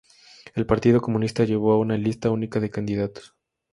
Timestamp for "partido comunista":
0.65-1.43